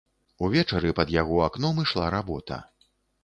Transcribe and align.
Увечары 0.45 0.93
пад 0.99 1.11
яго 1.17 1.37
акном 1.47 1.83
ішла 1.85 2.09
работа. 2.17 2.61